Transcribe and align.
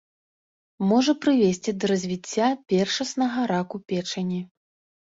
Можа 0.91 1.15
прывесці 1.25 1.75
да 1.83 1.91
развіцця 1.93 2.47
першаснага 2.75 3.39
раку 3.55 3.75
печані. 3.93 4.47